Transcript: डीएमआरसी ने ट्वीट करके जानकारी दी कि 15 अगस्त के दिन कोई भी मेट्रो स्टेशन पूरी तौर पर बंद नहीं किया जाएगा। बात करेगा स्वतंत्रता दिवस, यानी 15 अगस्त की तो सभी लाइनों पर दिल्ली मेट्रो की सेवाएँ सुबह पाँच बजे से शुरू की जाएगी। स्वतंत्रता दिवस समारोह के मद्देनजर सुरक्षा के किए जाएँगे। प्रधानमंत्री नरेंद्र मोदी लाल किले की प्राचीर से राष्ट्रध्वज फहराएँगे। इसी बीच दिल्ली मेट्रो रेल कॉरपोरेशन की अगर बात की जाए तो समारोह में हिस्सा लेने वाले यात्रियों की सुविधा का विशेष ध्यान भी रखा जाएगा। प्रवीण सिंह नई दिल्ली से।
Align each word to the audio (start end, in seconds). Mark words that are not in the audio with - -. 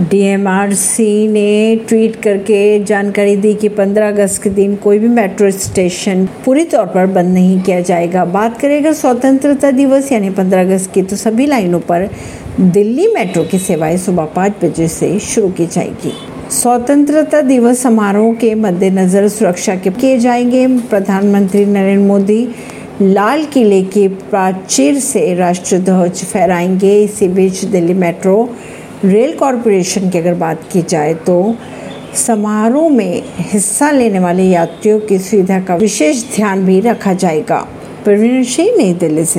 डीएमआरसी 0.00 1.28
ने 1.28 1.76
ट्वीट 1.88 2.14
करके 2.16 2.84
जानकारी 2.84 3.34
दी 3.36 3.52
कि 3.54 3.68
15 3.68 4.08
अगस्त 4.08 4.42
के 4.42 4.50
दिन 4.50 4.76
कोई 4.76 4.98
भी 4.98 5.08
मेट्रो 5.08 5.50
स्टेशन 5.50 6.24
पूरी 6.44 6.64
तौर 6.64 6.86
पर 6.86 7.06
बंद 7.06 7.34
नहीं 7.34 7.60
किया 7.62 7.80
जाएगा। 7.80 8.24
बात 8.24 8.58
करेगा 8.60 8.92
स्वतंत्रता 8.92 9.70
दिवस, 9.70 10.12
यानी 10.12 10.30
15 10.30 10.60
अगस्त 10.60 10.92
की 10.92 11.02
तो 11.02 11.16
सभी 11.16 11.46
लाइनों 11.46 11.80
पर 11.80 12.08
दिल्ली 12.60 13.06
मेट्रो 13.06 13.44
की 13.44 13.58
सेवाएँ 13.58 13.96
सुबह 13.96 14.24
पाँच 14.24 14.64
बजे 14.64 14.88
से 14.88 15.18
शुरू 15.18 15.48
की 15.48 15.66
जाएगी। 15.66 16.12
स्वतंत्रता 16.50 17.40
दिवस 17.40 17.82
समारोह 17.82 18.34
के 18.34 18.54
मद्देनजर 18.54 19.28
सुरक्षा 19.28 19.76
के 19.76 19.90
किए 19.90 20.18
जाएँगे। 20.18 20.66
प्रधानमंत्री 20.90 21.64
नरेंद्र 21.66 22.06
मोदी 22.06 22.48
लाल 23.02 23.44
किले 23.44 23.82
की 23.82 24.08
प्राचीर 24.08 24.98
से 24.98 25.34
राष्ट्रध्वज 25.34 26.24
फहराएँगे। 26.24 27.02
इसी 27.02 27.28
बीच 27.28 27.64
दिल्ली 27.64 27.94
मेट्रो 27.94 28.48
रेल 29.04 29.32
कॉरपोरेशन 29.32 30.10
की 30.10 30.18
अगर 30.18 30.34
बात 30.34 30.60
की 30.72 30.82
जाए 30.82 31.14
तो 31.14 31.54
समारोह 32.14 32.88
में 32.90 33.22
हिस्सा 33.38 33.90
लेने 33.90 34.18
वाले 34.18 34.42
यात्रियों 34.42 35.00
की 35.00 35.18
सुविधा 35.18 35.60
का 35.60 35.76
विशेष 35.76 36.24
ध्यान 36.36 36.66
भी 36.66 36.80
रखा 36.80 37.12
जाएगा। 37.12 37.58
प्रवीण 38.04 38.42
सिंह 38.42 38.76
नई 38.76 38.94
दिल्ली 38.94 39.24
से। 39.24 39.38